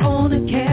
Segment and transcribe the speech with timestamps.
[0.00, 0.71] all the care.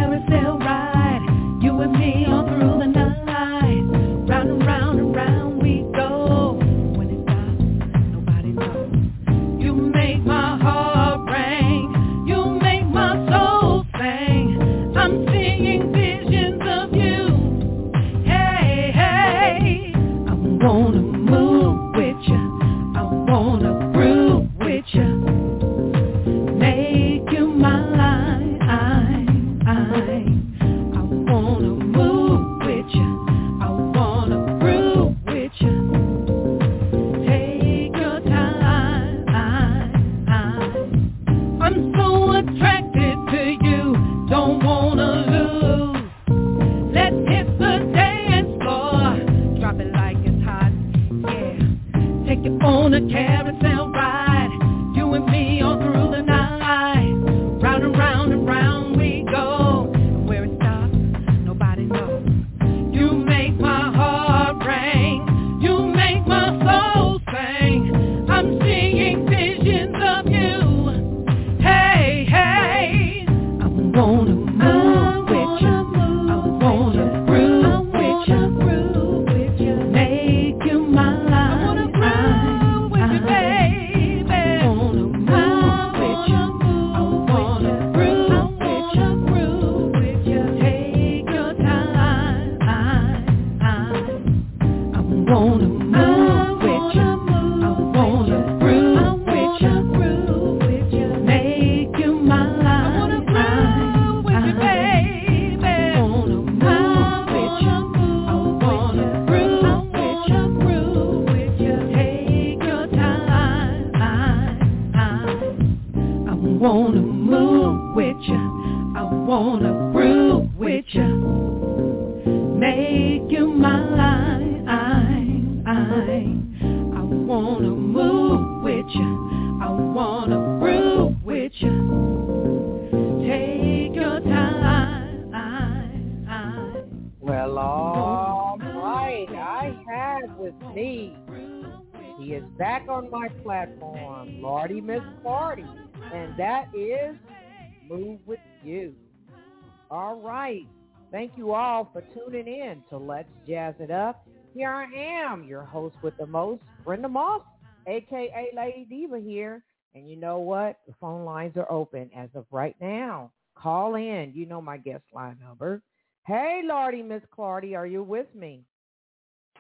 [151.12, 154.28] Thank you all for tuning in to Let's Jazz It Up.
[154.54, 157.42] Here I am, your host with the most, Brenda Moss,
[157.88, 159.64] aka Lady Diva here.
[159.96, 160.78] And you know what?
[160.88, 163.32] The phone lines are open as of right now.
[163.56, 164.32] Call in.
[164.36, 165.82] You know my guest line number.
[166.26, 168.64] Hey, Lardy, Miss Clardy, are you with me?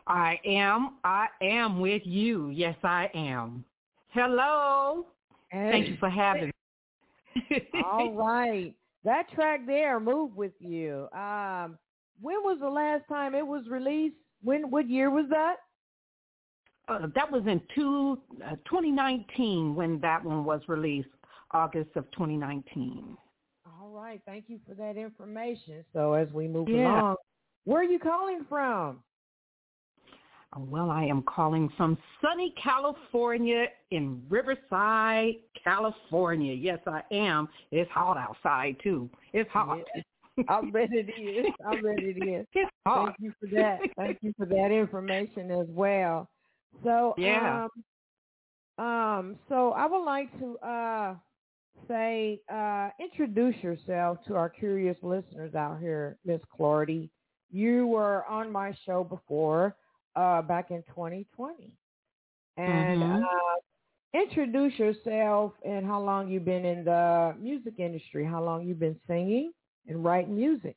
[0.06, 0.98] I am.
[1.04, 2.50] I am with you.
[2.50, 3.66] Yes, I am.
[4.10, 5.07] Hello.
[5.50, 5.69] Hey.
[5.72, 6.51] Thank you for having
[7.50, 7.68] me.
[7.84, 11.78] All right that track there, "Move with You." Um,
[12.22, 14.16] when was the last time it was released?
[14.44, 14.69] When?
[14.69, 15.57] What year was that?
[16.88, 21.10] Uh, that was in two, uh, 2019 when that one was released,
[21.52, 23.16] August of 2019.
[23.80, 25.86] All right, thank you for that information.
[25.94, 27.02] So as we move yeah.
[27.02, 27.16] along,
[27.66, 29.04] where are you calling from?
[30.57, 36.54] Well, I am calling from sunny California in Riverside, California.
[36.54, 37.48] Yes, I am.
[37.72, 39.10] It's hot outside too.
[39.34, 39.80] It's hot.
[40.48, 41.46] I bet it is.
[41.68, 42.48] I bet it is.
[42.54, 43.06] It's hot.
[43.06, 43.80] Thank you for that.
[43.96, 46.30] Thank you for that information as well.
[46.84, 47.68] So yeah.
[48.78, 51.16] Um, um so I would like to uh
[51.88, 57.10] say uh introduce yourself to our curious listeners out here, Miss Clardy.
[57.52, 59.75] You were on my show before,
[60.15, 61.71] uh back in 2020.
[62.57, 63.23] And mm-hmm.
[63.23, 68.79] uh, introduce yourself and how long you've been in the music industry, how long you've
[68.79, 69.51] been singing
[69.88, 70.75] and writing music.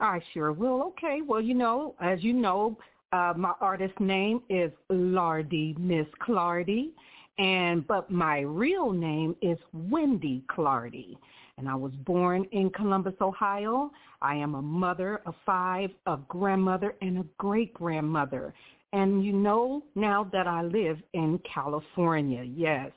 [0.00, 0.82] I sure will.
[0.82, 1.20] Okay.
[1.26, 2.76] Well, you know, as you know,
[3.12, 6.90] uh, my artist name is Lardy Miss Clardy,
[7.38, 11.16] and but my real name is Wendy Clardy.
[11.58, 13.90] And I was born in Columbus, Ohio.
[14.20, 18.52] I am a mother of five, a grandmother, and a great-grandmother.
[18.92, 22.90] And you know now that I live in California, yes.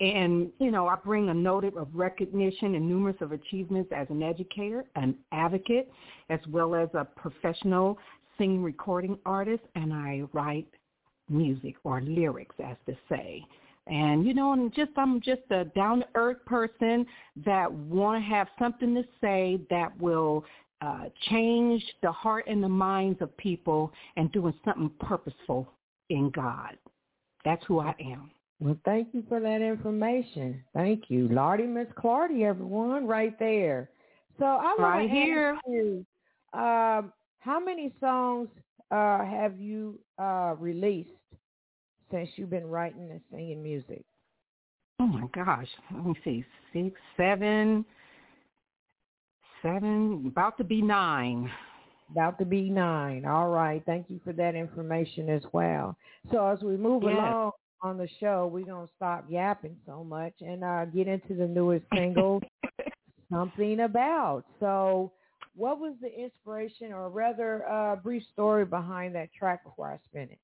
[0.00, 4.22] And, you know, I bring a note of recognition and numerous of achievements as an
[4.22, 5.90] educator, an advocate,
[6.30, 7.96] as well as a professional
[8.36, 10.66] singing recording artist, and I write
[11.28, 13.46] music or lyrics, as to say.
[13.86, 17.04] And you know, I'm just I'm just a down to earth person
[17.44, 20.44] that want to have something to say that will
[20.80, 25.70] uh, change the heart and the minds of people and doing something purposeful
[26.10, 26.76] in God.
[27.44, 28.30] That's who I am.
[28.60, 30.62] Well, thank you for that information.
[30.72, 31.28] Thank you.
[31.28, 33.90] Lardy Miss Clardy, everyone, right there.
[34.38, 35.54] So I want right to here.
[35.56, 36.06] ask you,
[36.54, 38.48] um, how many songs
[38.90, 41.10] uh, have you uh, released
[42.14, 44.04] since you've been writing and singing music?
[45.00, 45.66] Oh my gosh.
[45.92, 46.44] Let me see.
[46.72, 47.84] Six, seven,
[49.62, 51.50] seven, about to be nine.
[52.10, 53.24] About to be nine.
[53.24, 53.82] All right.
[53.84, 55.96] Thank you for that information as well.
[56.30, 57.12] So as we move yes.
[57.12, 57.50] along
[57.82, 61.48] on the show, we're going to stop yapping so much and uh, get into the
[61.48, 62.40] newest single,
[63.32, 64.44] Something About.
[64.60, 65.10] So
[65.56, 69.98] what was the inspiration or rather a uh, brief story behind that track before I
[70.08, 70.38] spin it?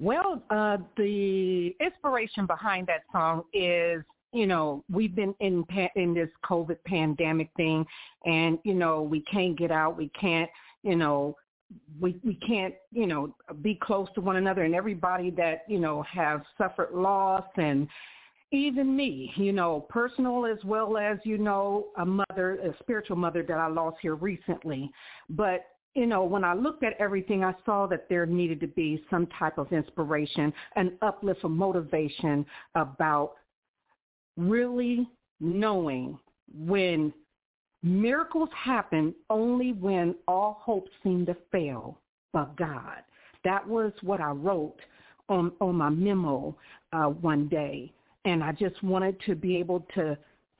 [0.00, 4.02] Well, uh, the inspiration behind that song is
[4.34, 7.86] you know, we've been in pa- in this COVID pandemic thing,
[8.26, 10.50] and you know, we can't get out, we can't,
[10.82, 11.36] you know,
[12.00, 13.32] we we can't, you know,
[13.62, 17.86] be close to one another, and everybody that you know have suffered loss and
[18.50, 23.42] even me, you know, personal as well as, you know, a mother, a spiritual mother
[23.42, 24.92] that I lost here recently.
[25.28, 29.04] But, you know, when I looked at everything, I saw that there needed to be
[29.10, 32.44] some type of inspiration, an uplift, a motivation
[32.74, 33.34] about
[34.36, 35.08] really
[35.40, 36.18] knowing
[36.52, 37.12] when
[37.82, 41.98] miracles happen only when all hope seemed to fail
[42.32, 43.02] but God.
[43.44, 44.78] That was what I wrote
[45.28, 46.56] on, on my memo
[46.92, 47.92] uh, one day.
[48.24, 50.18] And I just wanted to be able to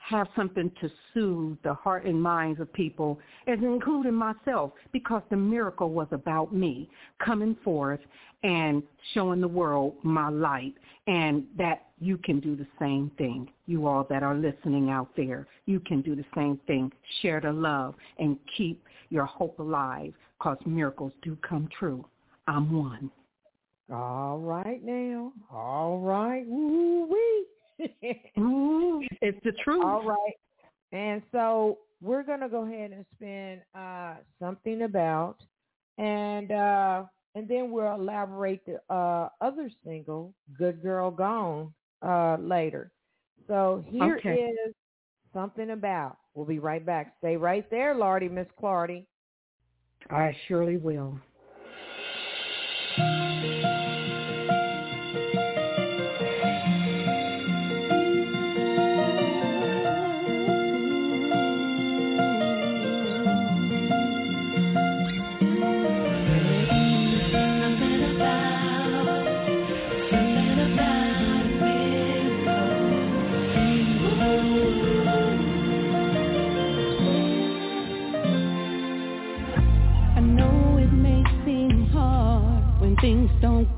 [0.09, 5.37] have something to soothe the heart and minds of people, as including myself, because the
[5.37, 6.91] miracle was about me
[7.25, 8.01] coming forth
[8.43, 8.83] and
[9.15, 10.75] showing the world my light
[11.07, 13.49] and that you can do the same thing.
[13.67, 16.93] You all that are listening out there, you can do the same thing.
[17.23, 22.05] Share the love and keep your hope alive because miracles do come true.
[22.47, 23.11] I'm one.
[23.91, 25.33] All right now.
[25.51, 26.45] All right.
[26.47, 27.47] Woo-wee.
[27.79, 29.85] it's the truth.
[29.85, 30.35] All right.
[30.93, 35.37] And so we're going to go ahead and spin uh, something about,
[35.99, 37.05] and uh,
[37.35, 42.93] and then we'll elaborate the uh, other single, "Good Girl Gone," uh, later.
[43.49, 44.53] So here okay.
[44.67, 44.75] is
[45.33, 46.19] something about.
[46.35, 47.15] We'll be right back.
[47.19, 49.07] Stay right there, Lardy, Miss Clardy.
[50.11, 51.19] I surely will.
[83.41, 83.74] Don't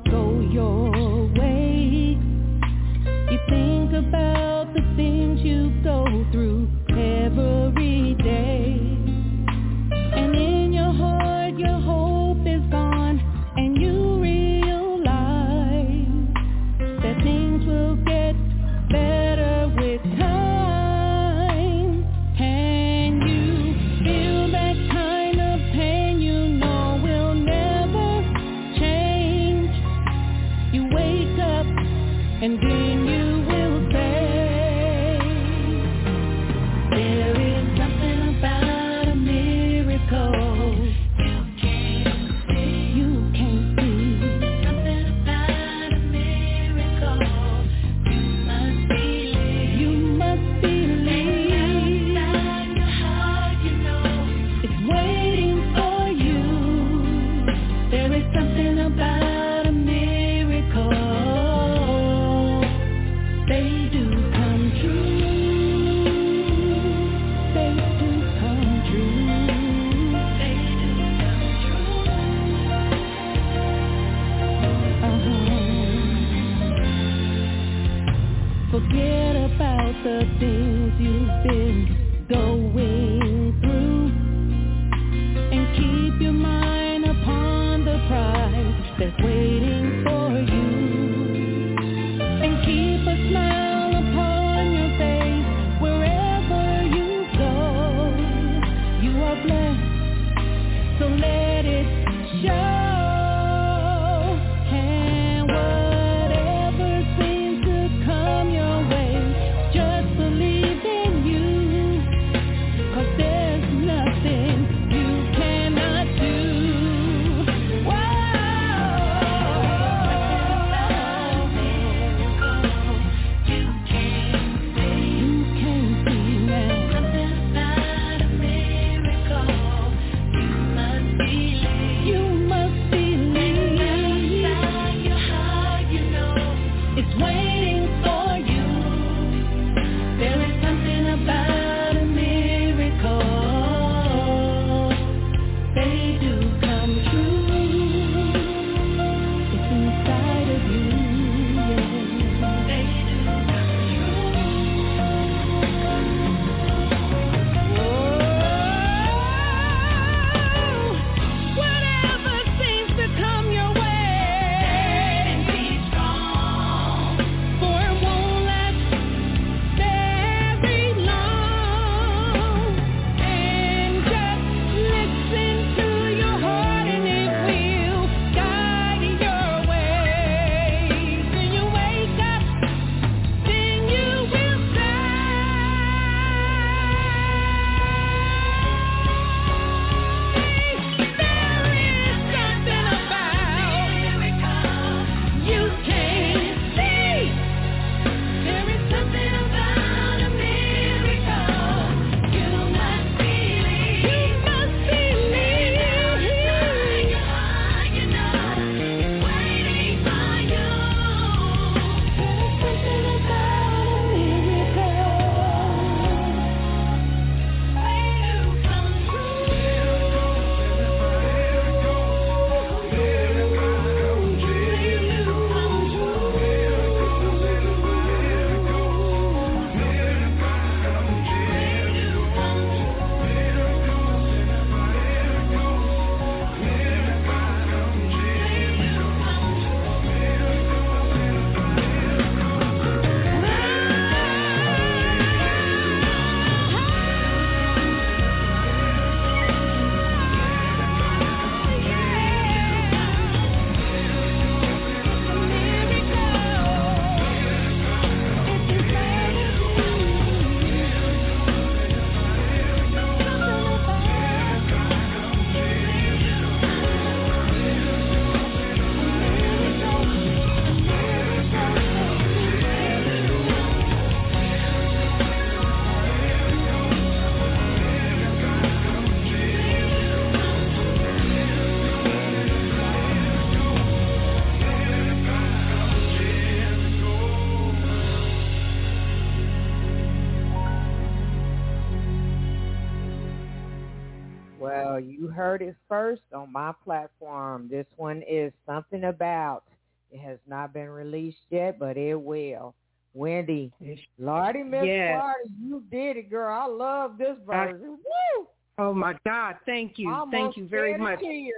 [295.57, 297.67] heard it first on my platform.
[297.69, 299.63] This one is something about.
[300.11, 302.73] It has not been released yet, but it will.
[303.13, 303.71] Wendy,
[304.19, 305.19] Lardy, Miss Yes.
[305.19, 306.53] Lordy, you did it, girl.
[306.53, 307.97] I love this version.
[307.97, 308.47] Woo!
[308.77, 309.55] Oh my God!
[309.65, 311.19] Thank you, Almost thank you very much.
[311.19, 311.51] tear.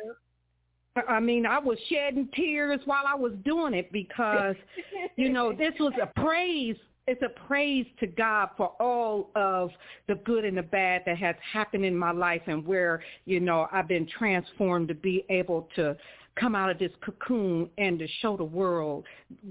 [1.07, 4.55] I mean, I was shedding tears while I was doing it because,
[5.17, 6.77] you know, this was a praise.
[7.09, 9.71] It's a praise to God for all of
[10.07, 13.67] the good and the bad that has happened in my life and where, you know,
[13.71, 15.97] I've been transformed to be able to
[16.35, 19.05] come out of this cocoon and to show the world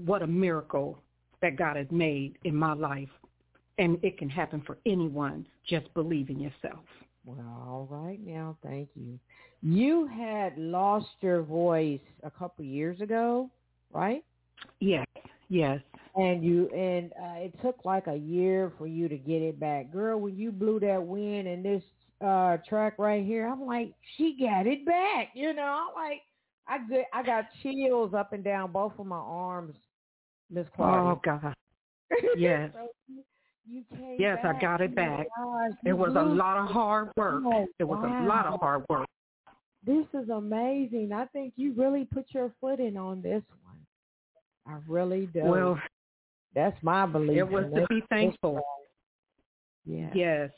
[0.05, 0.99] what a miracle
[1.41, 3.09] that God has made in my life.
[3.77, 5.45] And it can happen for anyone.
[5.67, 6.85] Just believe in yourself.
[7.25, 9.19] Well, all right now, thank you.
[9.61, 13.49] You had lost your voice a couple years ago,
[13.91, 14.23] right?
[14.79, 15.05] Yes,
[15.49, 15.79] yes.
[16.15, 19.91] And you and uh, it took like a year for you to get it back,
[19.91, 20.19] girl.
[20.19, 21.83] When you blew that wind in this
[22.21, 25.29] uh track right here, I'm like, she got it back.
[25.33, 26.21] You know, I'm like,
[26.67, 27.05] I good.
[27.13, 29.75] I got chills up and down both of my arms,
[30.49, 31.11] Miss Claudia.
[31.11, 31.53] Oh God.
[32.37, 32.71] Yes.
[32.79, 33.23] So you-
[33.71, 35.27] you came Yes, I got it back.
[35.85, 37.43] It was a lot of hard work.
[37.45, 39.05] Oh, It was a lot of hard work.
[39.85, 41.11] This is amazing.
[41.13, 43.68] I think you really put your foot in on this one.
[44.67, 45.41] I really do.
[45.43, 45.79] Well,
[46.55, 47.37] that's my belief.
[47.37, 48.61] it was to be thankful.
[49.85, 50.09] Yeah.
[50.13, 50.49] Yes.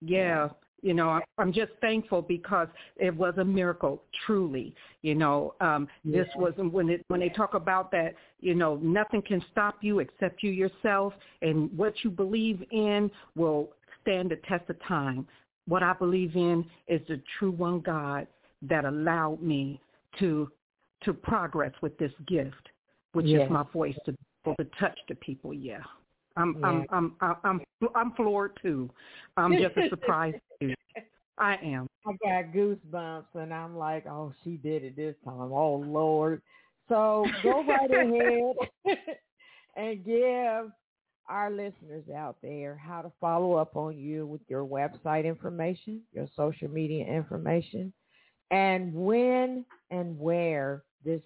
[0.00, 0.48] Yeah.
[0.82, 4.74] You know, I'm just thankful because it was a miracle, truly.
[5.02, 6.22] You know, um, yeah.
[6.22, 8.14] this was when it when they talk about that.
[8.40, 11.12] You know, nothing can stop you except you yourself,
[11.42, 15.26] and what you believe in will stand the test of time.
[15.66, 18.26] What I believe in is the true one God
[18.62, 19.80] that allowed me
[20.18, 20.50] to
[21.04, 22.68] to progress with this gift,
[23.12, 23.46] which yes.
[23.46, 24.14] is my voice to
[24.44, 25.52] to touch the people.
[25.52, 25.80] Yeah.
[26.36, 26.66] I'm yeah.
[26.66, 27.60] I'm I'm I'm I'm
[27.94, 28.90] I'm floored too.
[29.36, 30.74] I'm just as surprised too.
[31.38, 31.86] I am.
[32.06, 35.52] I got goosebumps and I'm like, oh, she did it this time.
[35.52, 36.42] Oh Lord.
[36.88, 37.90] So go right
[38.86, 38.96] ahead
[39.76, 40.72] and give
[41.28, 46.26] our listeners out there how to follow up on you with your website information, your
[46.36, 47.92] social media information,
[48.50, 51.22] and when and where this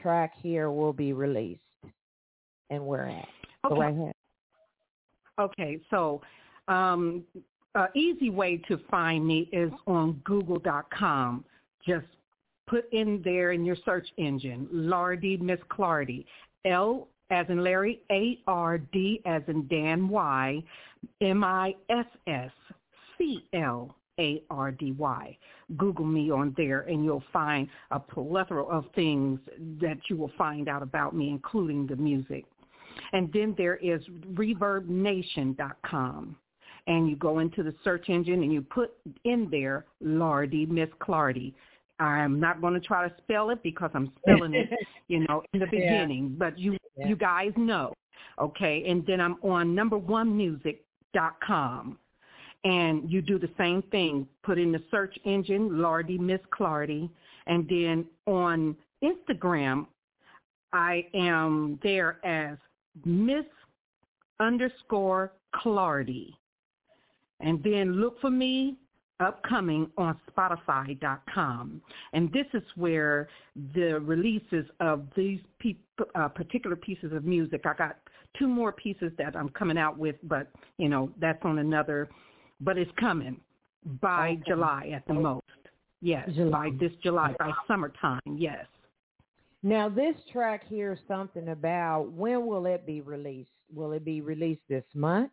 [0.00, 1.60] track here will be released
[2.70, 3.28] and where at.
[3.64, 3.80] Go okay.
[3.80, 4.14] right ahead.
[5.38, 6.20] Okay, so
[6.66, 7.22] um,
[7.74, 11.44] an easy way to find me is on google.com.
[11.86, 12.06] Just
[12.68, 16.26] put in there in your search engine, Lardy Miss Clardy,
[16.64, 20.62] L as in Larry, A-R-D as in Dan Y,
[24.18, 25.38] M-I-S-S-C-L-A-R-D-Y.
[25.76, 29.40] Google me on there and you'll find a plethora of things
[29.80, 32.44] that you will find out about me, including the music.
[33.12, 34.02] And then there is
[34.34, 36.36] reverbnation.com.
[36.86, 38.92] And you go into the search engine and you put
[39.24, 41.52] in there Lardy, Miss Clardy.
[42.00, 44.70] I'm not going to try to spell it because I'm spelling it,
[45.08, 46.36] you know, in the beginning, yeah.
[46.38, 47.08] but you yeah.
[47.08, 47.92] you guys know.
[48.40, 51.98] Okay, and then I'm on number one music.com.
[52.64, 54.26] And you do the same thing.
[54.42, 57.08] Put in the search engine, Lardy Miss Clardy.
[57.46, 59.86] And then on Instagram,
[60.72, 62.58] I am there as
[63.04, 63.44] Miss
[64.40, 66.34] underscore Clardy.
[67.40, 68.76] And then look for me
[69.20, 71.82] upcoming on Spotify.com.
[72.12, 73.28] And this is where
[73.74, 75.76] the releases of these pe-
[76.14, 77.96] uh, particular pieces of music, I got
[78.38, 82.08] two more pieces that I'm coming out with, but, you know, that's on another,
[82.60, 83.40] but it's coming
[84.00, 84.42] by okay.
[84.46, 85.44] July at the most.
[86.00, 86.70] Yes, July.
[86.70, 88.66] by this July, by summertime, yes.
[89.62, 93.50] Now, this track here is something about when will it be released?
[93.74, 95.30] Will it be released this month?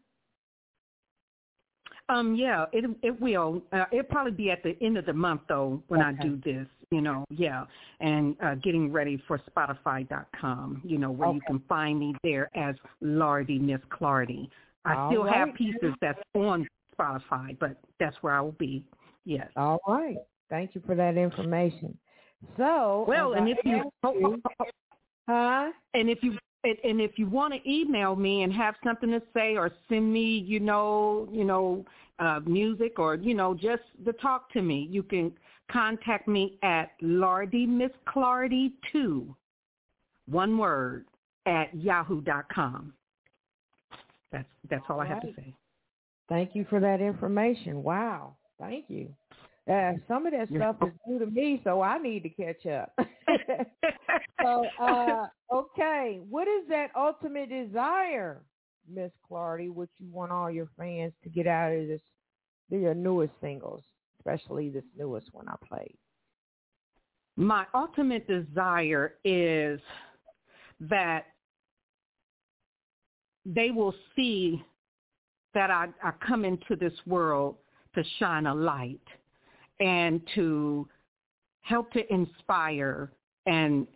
[2.10, 3.62] Um, yeah, it it will.
[3.72, 6.18] Uh, it'll probably be at the end of the month though when okay.
[6.20, 6.68] I do this.
[6.92, 7.66] You know, yeah,
[8.00, 10.82] and uh, getting ready for Spotify.com.
[10.84, 11.36] You know, where okay.
[11.36, 14.50] you can find me there as Lardy Miss Clardy.
[14.86, 15.36] I All still right.
[15.36, 18.84] have pieces that's on Spotify, but that's where I will be.
[19.26, 19.50] Yes.
[19.56, 20.18] All right.
[20.50, 21.98] Thank you for that information.
[22.58, 24.42] So well, and if you, you
[25.28, 25.72] huh?
[25.94, 29.56] And if you and if you want to email me and have something to say
[29.56, 31.86] or send me, you know, you know,
[32.20, 35.32] uh, music or you know, just to talk to me, you can
[35.72, 39.36] contact me at Lardy Miss Clardy two,
[40.28, 41.06] one word
[41.46, 42.94] at yahoo.com.
[44.32, 45.54] That's that's all, all I have to say.
[46.28, 47.84] Thank you for that information.
[47.84, 49.10] Wow, thank you.
[49.72, 52.94] Uh, some of that stuff is new to me, so I need to catch up.
[54.42, 58.42] so, uh, okay, what is that ultimate desire,
[58.88, 59.72] Miss Clardy?
[59.72, 62.02] What you want all your fans to get out of this,
[62.70, 63.84] your newest singles,
[64.20, 65.98] especially this newest one I played?
[67.36, 69.80] My ultimate desire is
[70.80, 71.26] that
[73.46, 74.64] they will see
[75.56, 77.56] that I, I come into this world
[77.96, 79.00] to shine a light
[79.80, 80.88] and to
[81.62, 83.10] help to inspire
[83.48, 83.88] and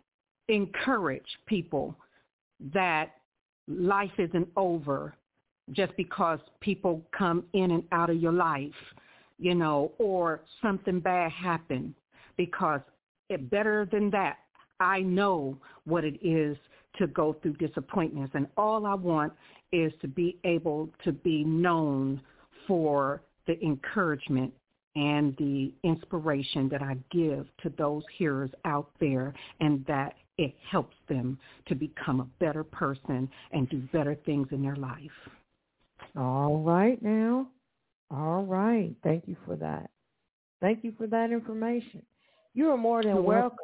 [0.48, 1.94] encourage people
[2.74, 3.10] that
[3.68, 5.14] life isn't over
[5.72, 8.72] just because people come in and out of your life,
[9.38, 11.94] you know, or something bad happened
[12.36, 12.80] because
[13.28, 14.38] it better than that.
[14.80, 16.56] I know what it is
[16.98, 19.32] to go through disappointments and all I want
[19.72, 22.20] is to be able to be known
[22.66, 24.52] for the encouragement
[24.96, 30.96] and the inspiration that I give to those hearers out there and that it helps
[31.08, 35.10] them to become a better person and do better things in their life.
[36.16, 37.46] All right now.
[38.10, 38.92] All right.
[39.04, 39.90] Thank you for that.
[40.60, 42.02] Thank you for that information.
[42.54, 43.58] You are more than welcome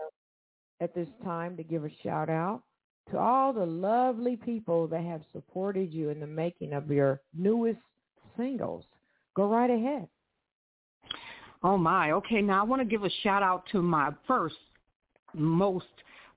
[0.81, 2.63] at this time to give a shout out
[3.11, 7.79] to all the lovely people that have supported you in the making of your newest
[8.37, 8.85] singles.
[9.35, 10.09] Go right ahead.
[11.63, 12.13] Oh my.
[12.13, 14.57] Okay, now I want to give a shout out to my first
[15.35, 15.87] most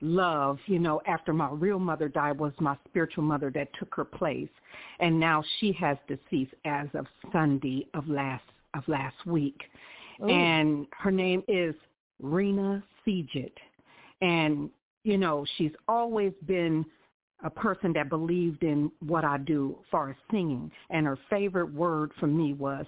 [0.02, 4.06] love, you know, after my real mother died was my spiritual mother that took her
[4.06, 4.50] place.
[5.00, 8.44] And now she has deceased as of Sunday of last
[8.76, 9.62] of last week.
[10.22, 10.30] Ooh.
[10.30, 11.74] And her name is
[12.22, 13.54] Rena Sejet.
[14.22, 14.70] And,
[15.04, 16.86] you know, she's always been
[17.44, 20.72] a person that believed in what I do as far as singing.
[20.90, 22.86] And her favorite word for me was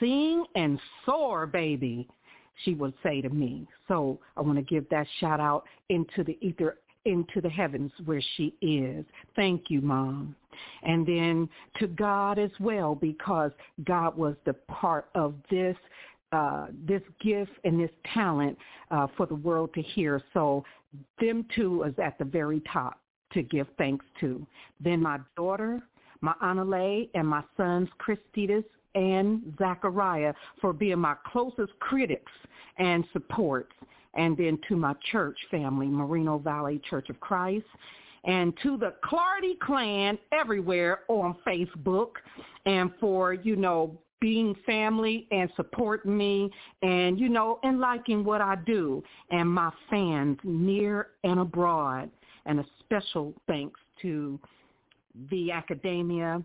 [0.00, 2.08] sing and soar, baby
[2.62, 3.66] she would say to me.
[3.88, 8.22] So I want to give that shout out into the ether, into the heavens where
[8.36, 9.04] she is.
[9.36, 10.34] Thank you, Mom.
[10.82, 13.50] And then to God as well, because
[13.84, 15.76] God was the part of this
[16.32, 18.58] uh, this gift and this talent
[18.90, 20.20] uh, for the world to hear.
[20.32, 20.64] So
[21.20, 23.00] them two is at the very top
[23.32, 24.46] to give thanks to.
[24.80, 25.82] Then my daughter,
[26.20, 32.32] my Analay, and my sons, Christitas and Zachariah for being my closest critics
[32.78, 33.72] and supports.
[34.14, 37.66] And then to my church family, Moreno Valley Church of Christ.
[38.22, 42.12] And to the Clardy clan everywhere on Facebook
[42.64, 46.50] and for, you know, being family and supporting me
[46.82, 49.02] and, you know, and liking what I do.
[49.30, 52.10] And my fans near and abroad.
[52.46, 54.38] And a special thanks to
[55.30, 56.44] the Akademia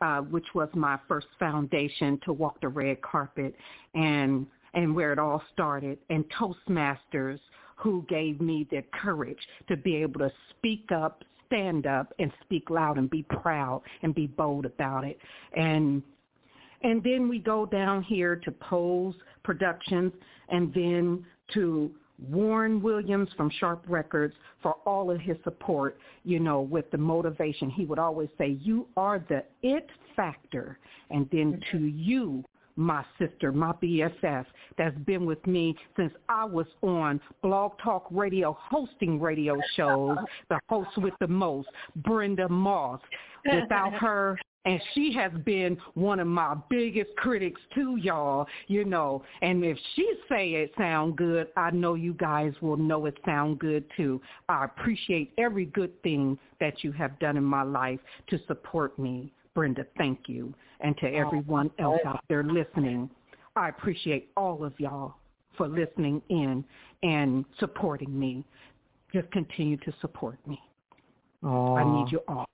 [0.00, 3.54] uh, which was my first foundation to walk the red carpet
[3.94, 7.40] and and where it all started, and Toastmasters,
[7.76, 12.68] who gave me the courage to be able to speak up, stand up, and speak
[12.68, 15.18] loud and be proud and be bold about it.
[15.56, 16.02] And
[16.82, 20.12] and then we go down here to Pose Productions,
[20.48, 26.60] and then to Warren Williams from Sharp Records for all of his support, you know,
[26.60, 27.70] with the motivation.
[27.70, 30.78] He would always say, you are the it factor.
[31.10, 32.44] And then to you,
[32.76, 38.56] my sister, my BFF, that's been with me since I was on Blog Talk Radio
[38.60, 40.16] hosting radio shows,
[40.48, 43.00] the host with the most, Brenda Moss.
[43.52, 48.46] Without her, and she has been one of my biggest critics too, y'all.
[48.66, 53.06] You know, and if she say it sound good, I know you guys will know
[53.06, 54.20] it sound good too.
[54.50, 59.32] I appreciate every good thing that you have done in my life to support me,
[59.54, 59.86] Brenda.
[59.96, 63.08] Thank you, and to everyone oh, else out there listening,
[63.56, 65.14] I appreciate all of y'all
[65.56, 66.62] for listening in
[67.02, 68.44] and supporting me.
[69.14, 70.60] Just continue to support me.
[71.42, 71.78] Aww.
[71.80, 72.44] I need you all.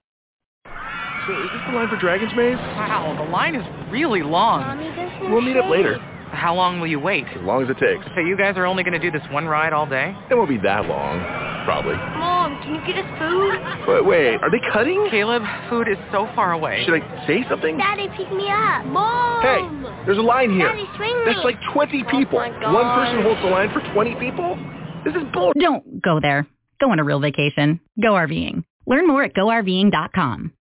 [1.26, 2.56] So is this the line for Dragon's Maze?
[2.76, 4.60] Wow, the line is really long.
[4.60, 5.98] Mommy, we'll meet up later.
[6.34, 7.24] How long will you wait?
[7.28, 8.04] As long as it takes.
[8.14, 10.14] So you guys are only going to do this one ride all day?
[10.30, 11.20] It won't be that long.
[11.64, 11.94] Probably.
[11.94, 13.56] Mom, can you get us food?
[13.88, 15.08] Wait, wait, are they cutting?
[15.10, 16.84] Caleb, food is so far away.
[16.84, 17.78] Should I say something?
[17.78, 18.84] Daddy, pick me up.
[18.84, 19.40] Mom!
[19.40, 20.68] Hey, there's a line here.
[20.68, 21.32] Daddy, swing me.
[21.32, 22.38] That's like 20 people.
[22.40, 24.58] Oh One person holds the line for 20 people?
[25.06, 25.52] This is bull.
[25.58, 26.46] Don't go there.
[26.80, 27.80] Go on a real vacation.
[28.02, 28.64] Go RVing.
[28.86, 30.52] Learn more at GoRVing.com.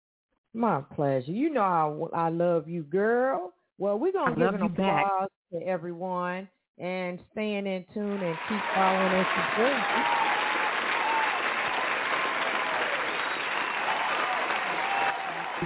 [0.54, 1.32] My pleasure.
[1.32, 3.52] You know how I love you, girl.
[3.78, 5.60] Well, we're going to give an applause back.
[5.60, 9.26] to everyone and staying in tune and keep following us.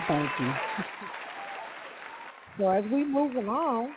[0.08, 0.58] Thank you.
[2.58, 3.96] So as we move along,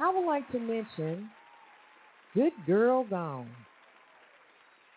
[0.00, 1.30] I would like to mention
[2.34, 3.54] Good Girl Gone.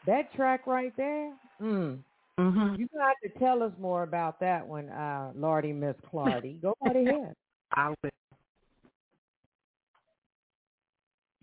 [0.05, 1.99] That track right there, mm,
[2.39, 2.75] Mm-hmm.
[2.81, 6.61] You got to tell us more about that one, uh, Lardy Miss Clardy.
[6.61, 7.33] Go right ahead.
[7.71, 8.09] I will.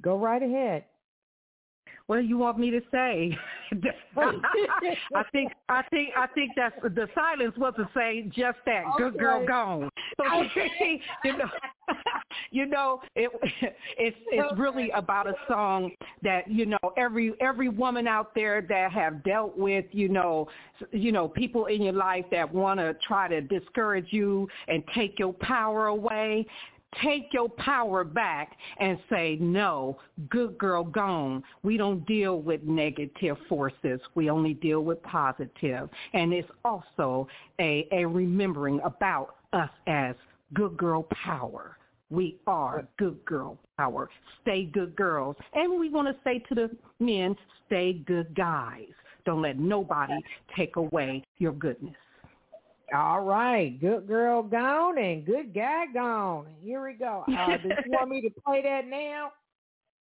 [0.02, 0.84] Go right ahead.
[2.06, 3.36] What do you want me to say?
[4.16, 8.84] I think I think I think that's the silence was to say just that.
[8.94, 9.04] Okay.
[9.04, 9.88] Good girl gone.
[10.20, 11.00] Okay.
[11.24, 11.48] you know,
[12.50, 13.30] you know it,
[13.98, 15.90] it's it's really about a song
[16.22, 20.48] that you know every every woman out there that have dealt with you know
[20.90, 25.18] you know people in your life that want to try to discourage you and take
[25.18, 26.46] your power away
[27.02, 31.42] take your power back and say, no, good girl gone.
[31.62, 34.00] We don't deal with negative forces.
[34.14, 35.88] We only deal with positive.
[36.12, 37.28] And it's also
[37.60, 40.14] a, a remembering about us as
[40.54, 41.76] good girl power.
[42.10, 44.10] We are good girl power.
[44.42, 45.36] Stay good girls.
[45.54, 47.34] And we want to say to the men,
[47.66, 48.88] stay good guys.
[49.24, 50.20] Don't let nobody
[50.54, 51.94] take away your goodness.
[52.94, 56.46] All right, good girl gone and good guy gone.
[56.60, 57.24] Here we go.
[57.32, 59.32] Uh, do you want me to play that now?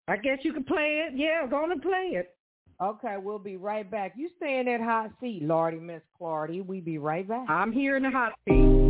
[0.08, 1.14] I guess you can play it.
[1.14, 2.34] Yeah, go on and play it.
[2.82, 4.14] Okay, we'll be right back.
[4.16, 6.64] You stay in that hot seat, Lardy, Miss Clardy.
[6.64, 7.48] We be right back.
[7.48, 8.81] I'm here in the hot seat.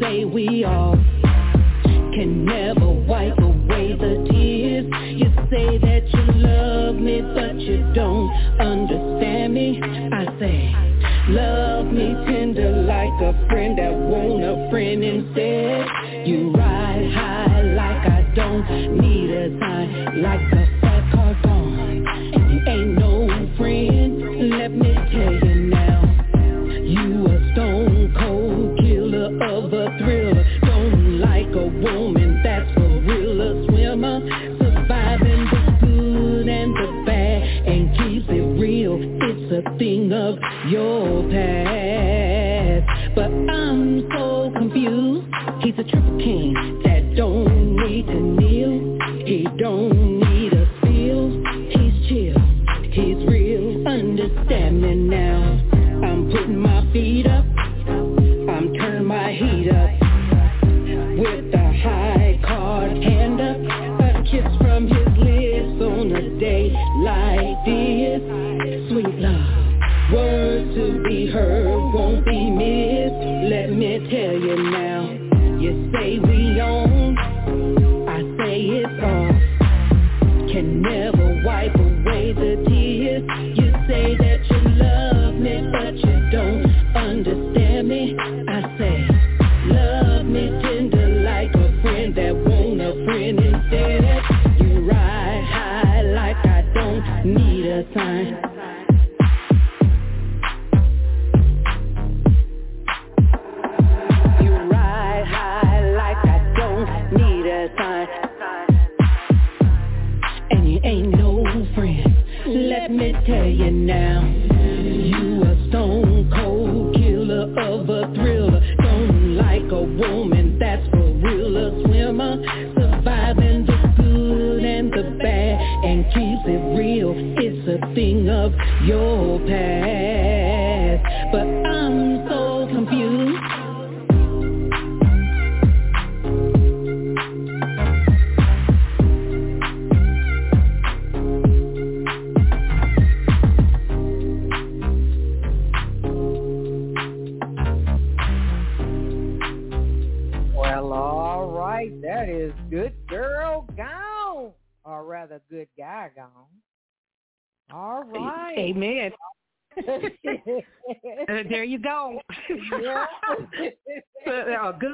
[0.00, 0.94] Say we all
[2.14, 4.86] can never wipe away the tears.
[5.16, 9.80] You say that you love me, but you don't understand me.
[9.82, 10.74] I say,
[11.28, 15.86] love me tender like a friend that want a friend instead.
[16.26, 20.79] You ride high like I don't need a sign, like a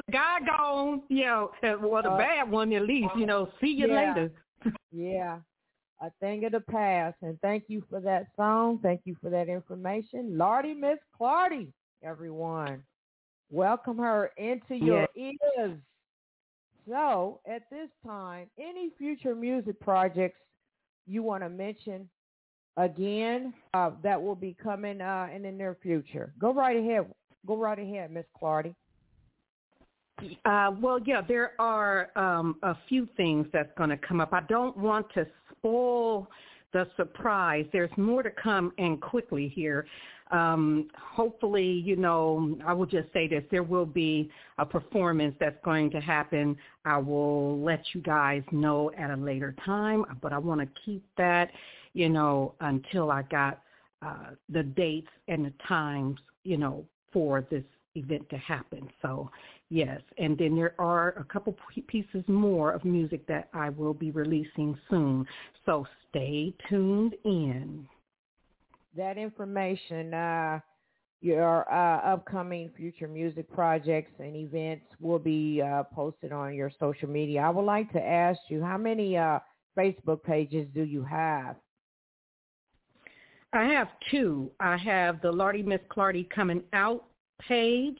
[0.05, 3.49] good guy gone, you know, uh, well, the Uh, bad one at least, you know,
[3.59, 4.13] see you yeah.
[4.13, 4.31] later.
[4.91, 5.39] yeah.
[6.01, 7.17] A thing of the past.
[7.21, 8.79] And thank you for that song.
[8.79, 10.37] Thank you for that information.
[10.37, 11.71] Lardy Miss Clardy,
[12.03, 12.83] everyone.
[13.49, 15.79] Welcome her into your ears.
[16.87, 20.39] So at this time, any future music projects
[21.05, 22.07] you want to mention
[22.77, 26.33] again uh, that will be coming uh, in the near future?
[26.39, 27.07] Go right ahead.
[27.45, 28.75] Go right ahead, Miss Clardy.
[30.45, 34.33] Uh, well, yeah, there are um, a few things that's going to come up.
[34.33, 36.27] I don't want to spoil
[36.73, 37.65] the surprise.
[37.71, 39.85] There's more to come and quickly here.
[40.31, 43.43] Um, hopefully, you know, I will just say this.
[43.49, 46.57] There will be a performance that's going to happen.
[46.83, 51.05] I will let you guys know at a later time, but I want to keep
[51.17, 51.51] that,
[51.93, 53.61] you know, until I got
[54.01, 57.63] uh, the dates and the times, you know, for this
[57.95, 58.89] event to happen.
[59.01, 59.29] So
[59.69, 61.55] yes, and then there are a couple
[61.87, 65.25] pieces more of music that I will be releasing soon.
[65.65, 67.87] So stay tuned in.
[68.97, 70.59] that information, uh,
[71.21, 77.09] your uh, upcoming future music projects and events will be uh, posted on your social
[77.09, 77.41] media.
[77.41, 79.39] I would like to ask you, how many uh,
[79.77, 81.55] Facebook pages do you have?
[83.53, 84.51] I have two.
[84.59, 87.05] I have the Lardy Miss Clardy coming out
[87.47, 87.99] page.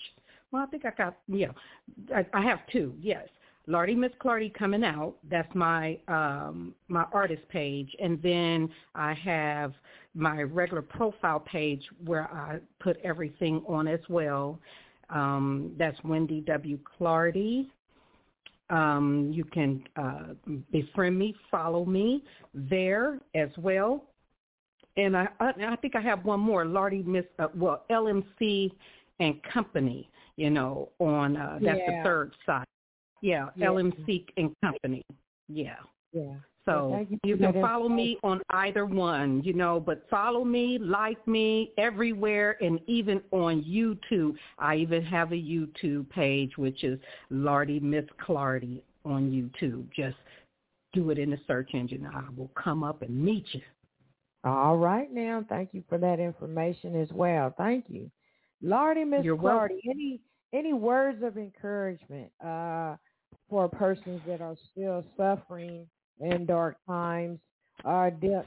[0.51, 1.51] Well, I think I got yeah.
[2.15, 2.93] I, I have two.
[2.99, 3.27] Yes,
[3.67, 5.15] Lardy Miss Clardy coming out.
[5.29, 9.73] That's my um, my artist page, and then I have
[10.15, 14.59] my regular profile page where I put everything on as well.
[15.09, 16.79] Um, that's Wendy W.
[16.99, 17.67] Clardy.
[18.69, 20.33] Um, you can uh,
[20.71, 24.03] befriend me, follow me there as well.
[24.97, 28.71] And I, I, think I have one more, Lardy Miss, uh, well, LMC
[29.19, 31.97] and Company, you know, on, uh, that's Yeah.
[31.97, 32.65] the third side.
[33.21, 33.67] Yeah, Yeah.
[33.67, 35.03] LMC and Company.
[35.49, 35.77] Yeah.
[36.13, 36.35] Yeah.
[36.65, 41.71] So you can follow me on either one, you know, but follow me, like me
[41.77, 44.37] everywhere and even on YouTube.
[44.59, 49.89] I even have a YouTube page which is Lardy Miss Clardy on YouTube.
[49.93, 50.17] Just
[50.91, 52.05] do it in the search engine.
[52.05, 53.61] I will come up and meet you.
[54.43, 55.45] All right now.
[55.47, 57.53] Thank you for that information as well.
[57.57, 58.11] Thank you.
[58.61, 59.77] Lardy, Miss You're welcome.
[59.77, 60.19] Clardy, any
[60.53, 62.95] any words of encouragement uh,
[63.49, 65.87] for persons that are still suffering
[66.19, 67.39] in dark times
[67.83, 68.45] or de-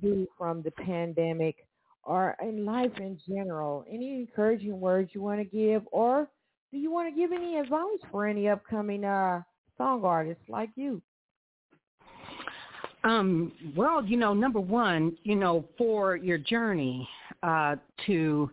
[0.00, 1.56] due from the pandemic
[2.02, 3.84] or in life in general?
[3.90, 6.28] Any encouraging words you want to give or
[6.72, 9.42] do you want to give any advice for any upcoming uh,
[9.76, 11.02] song artists like you?
[13.02, 17.08] Um, well, you know, number one, you know, for your journey
[17.42, 18.50] uh, to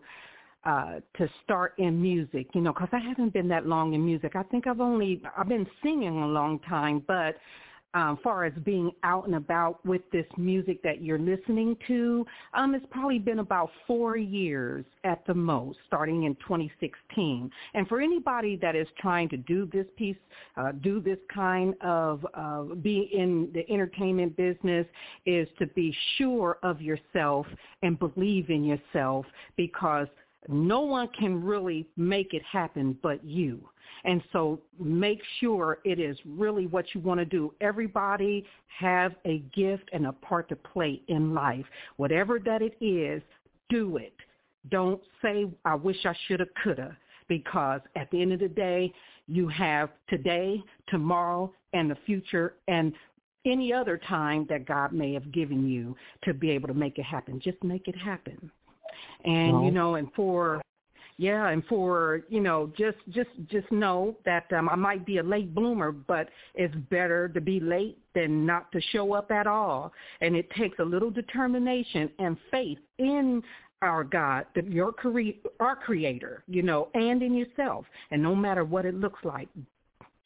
[0.64, 4.32] uh, to start in music, you know, because I haven't been that long in music.
[4.34, 7.36] I think I've only I've been singing a long time, but
[7.94, 12.74] um, far as being out and about with this music that you're listening to, um,
[12.74, 17.50] it's probably been about four years at the most, starting in 2016.
[17.74, 20.16] And for anybody that is trying to do this piece,
[20.56, 24.86] uh, do this kind of, uh, be in the entertainment business,
[25.24, 27.46] is to be sure of yourself
[27.82, 29.24] and believe in yourself
[29.56, 30.08] because
[30.46, 33.68] no one can really make it happen but you.
[34.04, 37.52] And so make sure it is really what you want to do.
[37.60, 38.46] Everybody
[38.78, 41.64] have a gift and a part to play in life.
[41.96, 43.22] Whatever that it is,
[43.68, 44.14] do it.
[44.70, 46.94] Don't say, I wish I should have, could have,
[47.28, 48.92] because at the end of the day,
[49.26, 52.92] you have today, tomorrow, and the future, and
[53.46, 57.04] any other time that God may have given you to be able to make it
[57.04, 57.40] happen.
[57.42, 58.50] Just make it happen.
[59.24, 60.62] And, you know, and for
[61.18, 65.22] yeah, and for you know, just just just know that um, I might be a
[65.22, 69.92] late bloomer, but it's better to be late than not to show up at all.
[70.20, 73.42] And it takes a little determination and faith in
[73.82, 77.84] our God, the, your cre- our Creator, you know, and in yourself.
[78.12, 79.48] And no matter what it looks like,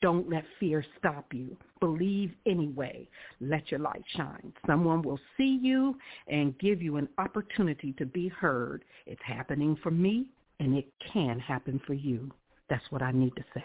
[0.02, 1.56] don't let fear stop you.
[1.80, 3.08] Believe anyway.
[3.40, 4.52] Let your light shine.
[4.66, 5.96] Someone will see you
[6.28, 8.84] and give you an opportunity to be heard.
[9.06, 10.26] It's happening for me
[10.60, 12.30] and it can happen for you.
[12.68, 13.64] That's what I need to say.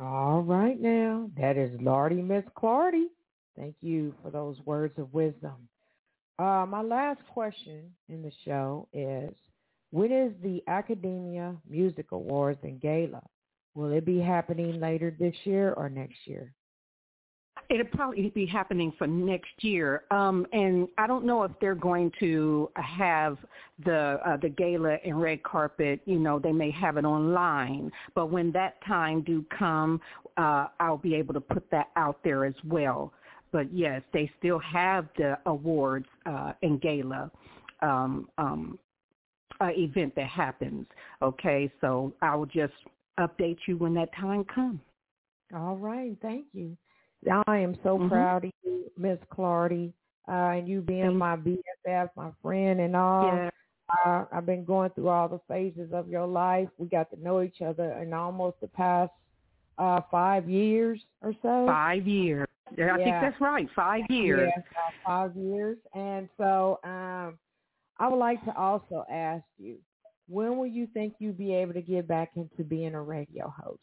[0.00, 1.30] All right now.
[1.36, 3.06] That is Lardy Miss Clardy.
[3.56, 5.68] Thank you for those words of wisdom.
[6.38, 9.32] Uh, my last question in the show is,
[9.92, 13.22] when is the Akademia Music Awards and Gala?
[13.74, 16.52] Will it be happening later this year or next year?
[17.70, 22.12] It'll probably be happening for next year, um, and I don't know if they're going
[22.20, 23.38] to have
[23.84, 26.00] the uh, the gala and red carpet.
[26.04, 30.00] You know, they may have it online, but when that time do come,
[30.36, 33.12] uh, I'll be able to put that out there as well.
[33.50, 37.30] But yes, they still have the awards uh, and gala
[37.80, 38.78] um, um,
[39.60, 40.86] uh, event that happens.
[41.22, 42.74] Okay, so I will just
[43.18, 44.80] update you when that time comes.
[45.54, 46.16] All right.
[46.20, 46.76] Thank you.
[47.46, 48.08] I am so Mhm.
[48.08, 49.92] proud of you, Miss Clardy,
[50.28, 53.34] uh, and you being my BFF, my friend, and all.
[53.34, 53.50] Yeah.
[54.04, 56.68] Uh, I've been going through all the phases of your life.
[56.78, 59.12] We got to know each other in almost the past
[59.78, 61.66] uh, five years or so.
[61.66, 62.48] Five years.
[62.76, 63.68] Yeah, I think that's right.
[63.70, 64.50] Five years.
[64.56, 65.78] Yeah, five years.
[65.94, 67.38] And so um,
[67.98, 69.76] I would like to also ask you,
[70.28, 73.82] when will you think you'll be able to get back into being a radio host?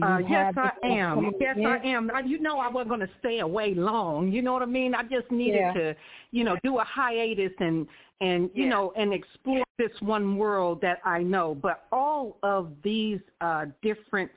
[0.00, 1.32] Uh, yes, I am.
[1.40, 2.08] Yes, I am.
[2.24, 4.30] You know, I wasn't going to stay away long.
[4.30, 4.94] You know what I mean?
[4.94, 5.72] I just needed Yeah.
[5.72, 5.96] to,
[6.30, 7.86] you know, do a hiatus and
[8.20, 8.70] and you Yeah.
[8.70, 11.56] know and explore this one world that I know.
[11.56, 14.30] But all of these uh, different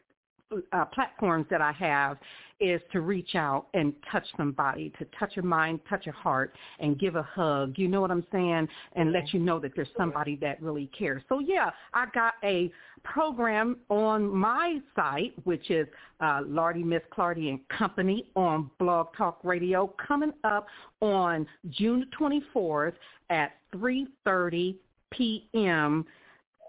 [0.71, 2.17] uh, platforms that I have
[2.59, 6.97] is to reach out and touch somebody, to touch a mind, touch a heart, and
[6.97, 7.73] give a hug.
[7.77, 8.67] You know what I'm saying?
[8.93, 11.21] And let you know that there's somebody that really cares.
[11.27, 12.71] So yeah, I got a
[13.03, 15.87] program on my site, which is
[16.21, 20.65] uh, Lardy Miss Clardy and Company on Blog Talk Radio, coming up
[21.01, 22.93] on June 24th
[23.29, 24.75] at 3:30
[25.11, 26.05] p.m.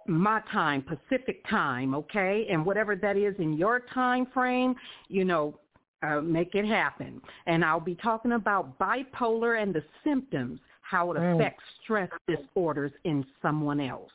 [0.07, 2.47] my time, Pacific time, okay?
[2.51, 4.75] And whatever that is in your time frame,
[5.09, 5.59] you know,
[6.03, 7.21] uh, make it happen.
[7.47, 11.35] And I'll be talking about bipolar and the symptoms, how it Mm.
[11.37, 14.13] affects stress disorders in someone else.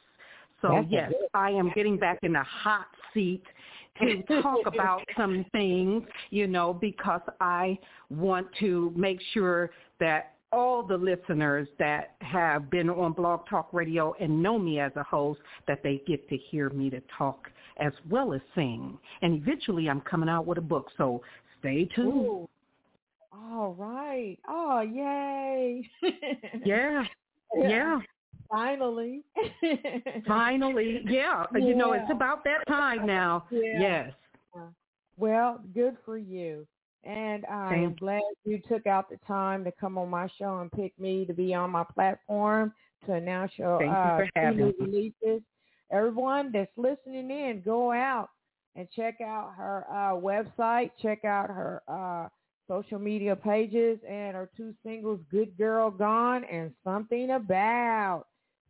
[0.62, 3.44] So That's yes, good- I am getting back in the hot seat
[4.00, 7.78] to talk about some things, you know, because I
[8.10, 14.14] want to make sure that all the listeners that have been on Blog Talk Radio
[14.20, 17.94] and know me as a host, that they get to hear me to talk as
[18.10, 18.98] well as sing.
[19.22, 21.22] And eventually I'm coming out with a book, so
[21.62, 22.08] stay tuned.
[22.14, 22.50] Ooh.
[23.34, 24.38] All right.
[24.48, 25.90] Oh, yay.
[26.66, 27.04] Yeah.
[27.56, 28.00] Yeah.
[28.50, 29.24] Finally.
[30.28, 31.02] Finally.
[31.08, 31.46] Yeah.
[31.56, 33.46] You know, it's about that time now.
[33.50, 33.80] Yeah.
[33.80, 34.12] Yes.
[35.18, 36.68] Well, good for you.
[37.04, 40.60] And I am Thank glad you took out the time to come on my show
[40.60, 42.74] and pick me to be on my platform
[43.06, 44.74] to announce your Thank you uh, for having new me.
[44.80, 45.42] releases.
[45.92, 48.30] Everyone that's listening in, go out
[48.76, 52.30] and check out her uh, website, check out her uh,
[52.68, 58.26] social media pages and her two singles, Good Girl Gone and Something About.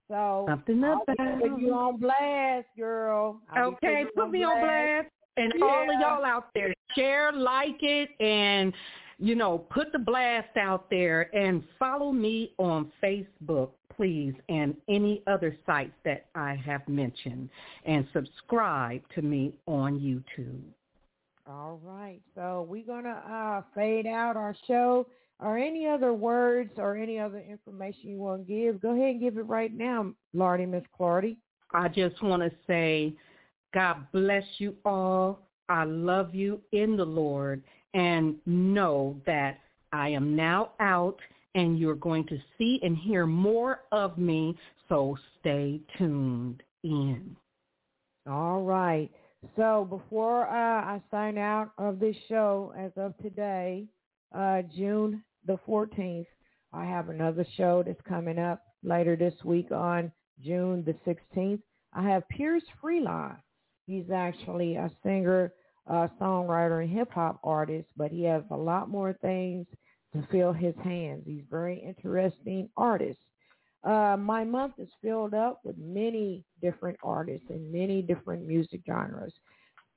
[0.08, 3.40] So Something I'll be about putting you on blast, girl.
[3.52, 5.08] I'll Okay, you put me on blast.
[5.38, 8.74] And all of y'all out there, share, like it, and,
[9.18, 13.70] you know, put the blast out there and follow me on Facebook,
[14.02, 17.50] please, and any other sites that I have mentioned.
[17.86, 20.64] And subscribe to me on YouTube.
[21.48, 22.20] All right.
[22.34, 25.06] So we're going to uh, fade out our show.
[25.40, 29.20] Or any other words or any other information you want to give, go ahead and
[29.20, 31.36] give it right now, Lardy, Miss Clardy.
[31.74, 33.14] I just want to say,
[33.74, 35.40] God bless you all.
[35.68, 37.64] I love you in the Lord
[37.96, 39.60] and know that
[39.92, 41.18] I am now out
[41.56, 44.58] and you're going to see and hear more of me.
[44.90, 47.36] So stay tuned in.
[48.30, 49.10] All right.
[49.56, 50.52] So before uh,
[50.86, 53.86] I sign out of this show as of today,
[54.36, 56.28] uh, June the 14th,
[56.74, 60.12] I have another show that's coming up later this week on
[60.44, 61.62] June the 16th.
[61.94, 63.38] I have Pierce Freeline.
[63.88, 65.52] He's actually a singer,
[65.90, 69.66] uh, songwriter, and hip-hop artist, but he has a lot more things
[70.14, 71.24] to fill his hands.
[71.26, 73.20] He's very interesting artist.
[73.84, 79.34] Uh, my month is filled up with many different artists and many different music genres.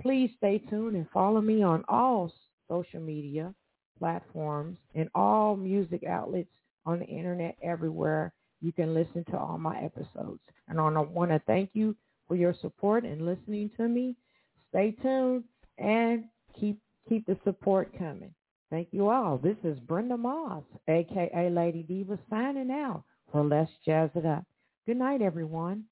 [0.01, 2.33] Please stay tuned and follow me on all
[2.69, 3.55] social media
[3.99, 6.49] platforms and all music outlets
[6.87, 8.33] on the internet everywhere.
[8.61, 10.41] You can listen to all my episodes.
[10.69, 11.95] And I want to thank you
[12.27, 14.17] for your support and listening to me.
[14.71, 15.45] Stay tuned
[15.79, 16.25] and
[16.59, 18.33] keep keep the support coming.
[18.75, 19.39] Thank you all.
[19.39, 24.43] This is Brenda Moss, aka Lady Diva, signing out for Let's Jazz It Up.
[24.85, 25.85] Good night, everyone.